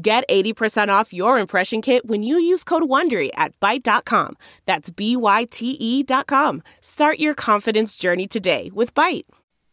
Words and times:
Get 0.00 0.28
80% 0.28 0.90
off 0.90 1.12
your 1.12 1.40
impression 1.40 1.82
kit 1.82 2.06
when 2.06 2.22
you 2.22 2.38
use 2.38 2.62
code 2.62 2.84
WONDERY 2.84 3.30
at 3.34 3.58
Byte.com. 3.58 4.36
That's 4.64 4.90
B-Y-T-E 4.90 6.02
dot 6.04 6.28
com. 6.28 6.62
Start 6.80 7.18
your 7.18 7.34
confidence 7.34 7.96
journey 7.96 8.28
today 8.28 8.70
with 8.72 8.94
Byte. 8.94 9.24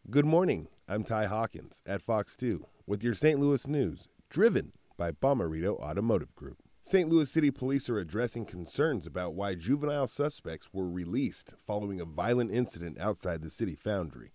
Good 0.10 0.26
morning. 0.26 0.68
I'm 0.88 1.04
Ty 1.04 1.28
Hawkins 1.28 1.84
at 1.86 2.02
Fox 2.02 2.36
2 2.36 2.66
with 2.88 3.04
your 3.04 3.14
St. 3.14 3.40
Louis 3.40 3.68
news, 3.68 4.08
driven 4.32 4.72
by 4.98 5.12
Bomarito 5.12 5.80
Automotive 5.80 6.34
Group. 6.34 6.58
St. 6.82 7.08
Louis 7.08 7.30
City 7.30 7.52
Police 7.52 7.88
are 7.88 8.00
addressing 8.00 8.46
concerns 8.46 9.06
about 9.06 9.36
why 9.36 9.54
juvenile 9.54 10.08
suspects 10.08 10.70
were 10.74 10.90
released 10.90 11.54
following 11.68 12.02
a 12.02 12.06
violent 12.06 12.52
incident 12.52 13.00
outside 13.00 13.44
the 13.44 13.50
city 13.52 13.76
foundry. 13.76 14.32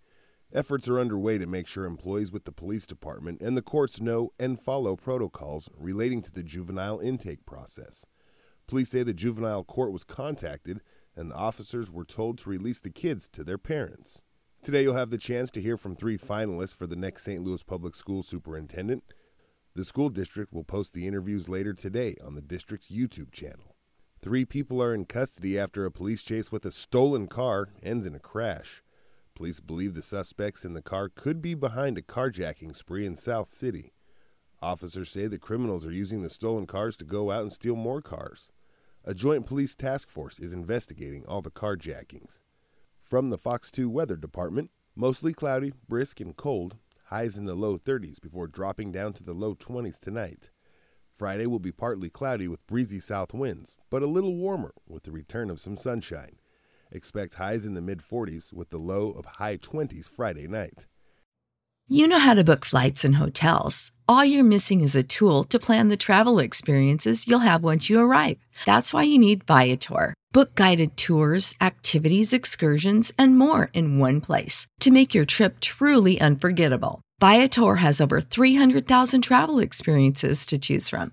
Efforts 0.52 0.88
are 0.88 0.98
underway 0.98 1.38
to 1.38 1.46
make 1.46 1.68
sure 1.68 1.84
employees 1.84 2.32
with 2.32 2.44
the 2.44 2.50
police 2.50 2.84
department 2.84 3.40
and 3.40 3.56
the 3.56 3.62
courts 3.62 4.00
know 4.00 4.32
and 4.36 4.60
follow 4.60 4.96
protocols 4.96 5.68
relating 5.78 6.20
to 6.22 6.32
the 6.32 6.42
juvenile 6.42 6.98
intake 6.98 7.46
process. 7.46 8.04
Police 8.66 8.88
say 8.88 9.04
the 9.04 9.14
juvenile 9.14 9.62
court 9.62 9.92
was 9.92 10.02
contacted 10.02 10.80
and 11.14 11.30
the 11.30 11.36
officers 11.36 11.88
were 11.88 12.04
told 12.04 12.36
to 12.38 12.50
release 12.50 12.80
the 12.80 12.90
kids 12.90 13.28
to 13.28 13.44
their 13.44 13.58
parents. 13.58 14.22
Today, 14.60 14.82
you'll 14.82 14.94
have 14.94 15.10
the 15.10 15.18
chance 15.18 15.52
to 15.52 15.62
hear 15.62 15.76
from 15.76 15.94
three 15.94 16.18
finalists 16.18 16.74
for 16.74 16.86
the 16.86 16.96
next 16.96 17.22
St. 17.22 17.42
Louis 17.42 17.62
Public 17.62 17.94
School 17.94 18.22
Superintendent. 18.22 19.04
The 19.74 19.84
school 19.84 20.08
district 20.08 20.52
will 20.52 20.64
post 20.64 20.94
the 20.94 21.06
interviews 21.06 21.48
later 21.48 21.72
today 21.72 22.16
on 22.24 22.34
the 22.34 22.42
district's 22.42 22.90
YouTube 22.90 23.30
channel. 23.30 23.76
Three 24.20 24.44
people 24.44 24.82
are 24.82 24.94
in 24.94 25.04
custody 25.04 25.58
after 25.58 25.86
a 25.86 25.92
police 25.92 26.22
chase 26.22 26.50
with 26.50 26.64
a 26.66 26.72
stolen 26.72 27.28
car 27.28 27.68
ends 27.82 28.04
in 28.04 28.16
a 28.16 28.18
crash. 28.18 28.82
Police 29.40 29.60
believe 29.60 29.94
the 29.94 30.02
suspects 30.02 30.66
in 30.66 30.74
the 30.74 30.82
car 30.82 31.08
could 31.08 31.40
be 31.40 31.54
behind 31.54 31.96
a 31.96 32.02
carjacking 32.02 32.76
spree 32.76 33.06
in 33.06 33.16
South 33.16 33.48
City. 33.48 33.94
Officers 34.60 35.10
say 35.10 35.28
the 35.28 35.38
criminals 35.38 35.86
are 35.86 35.90
using 35.90 36.20
the 36.20 36.28
stolen 36.28 36.66
cars 36.66 36.94
to 36.98 37.06
go 37.06 37.30
out 37.30 37.40
and 37.40 37.50
steal 37.50 37.74
more 37.74 38.02
cars. 38.02 38.52
A 39.02 39.14
joint 39.14 39.46
police 39.46 39.74
task 39.74 40.10
force 40.10 40.38
is 40.38 40.52
investigating 40.52 41.24
all 41.24 41.40
the 41.40 41.50
carjackings. 41.50 42.40
From 43.02 43.30
the 43.30 43.38
Fox 43.38 43.70
2 43.70 43.88
Weather 43.88 44.16
Department, 44.16 44.70
mostly 44.94 45.32
cloudy, 45.32 45.72
brisk, 45.88 46.20
and 46.20 46.36
cold, 46.36 46.76
highs 47.06 47.38
in 47.38 47.46
the 47.46 47.54
low 47.54 47.78
30s 47.78 48.20
before 48.20 48.46
dropping 48.46 48.92
down 48.92 49.14
to 49.14 49.22
the 49.24 49.32
low 49.32 49.54
20s 49.54 49.98
tonight. 49.98 50.50
Friday 51.16 51.46
will 51.46 51.58
be 51.58 51.72
partly 51.72 52.10
cloudy 52.10 52.46
with 52.46 52.66
breezy 52.66 53.00
south 53.00 53.32
winds, 53.32 53.78
but 53.88 54.02
a 54.02 54.06
little 54.06 54.36
warmer 54.36 54.74
with 54.86 55.04
the 55.04 55.12
return 55.12 55.48
of 55.48 55.60
some 55.60 55.78
sunshine. 55.78 56.36
Expect 56.92 57.34
highs 57.34 57.64
in 57.64 57.74
the 57.74 57.80
mid 57.80 58.00
40s 58.00 58.52
with 58.52 58.70
the 58.70 58.78
low 58.78 59.12
of 59.12 59.24
high 59.24 59.56
20s 59.56 60.08
Friday 60.08 60.48
night. 60.48 60.86
You 61.86 62.06
know 62.06 62.18
how 62.18 62.34
to 62.34 62.44
book 62.44 62.64
flights 62.64 63.04
and 63.04 63.16
hotels. 63.16 63.92
All 64.08 64.24
you're 64.24 64.44
missing 64.44 64.80
is 64.80 64.96
a 64.96 65.02
tool 65.02 65.44
to 65.44 65.58
plan 65.58 65.88
the 65.88 65.96
travel 65.96 66.38
experiences 66.38 67.26
you'll 67.26 67.40
have 67.40 67.62
once 67.62 67.90
you 67.90 68.00
arrive. 68.00 68.38
That's 68.64 68.92
why 68.92 69.04
you 69.04 69.18
need 69.18 69.44
Viator. 69.44 70.14
Book 70.32 70.54
guided 70.54 70.96
tours, 70.96 71.56
activities, 71.60 72.32
excursions, 72.32 73.12
and 73.18 73.36
more 73.36 73.70
in 73.72 73.98
one 73.98 74.20
place 74.20 74.66
to 74.80 74.90
make 74.90 75.14
your 75.14 75.24
trip 75.24 75.58
truly 75.60 76.20
unforgettable. 76.20 77.02
Viator 77.20 77.76
has 77.76 78.00
over 78.00 78.20
300,000 78.20 79.22
travel 79.22 79.58
experiences 79.58 80.46
to 80.46 80.58
choose 80.58 80.88
from. 80.88 81.12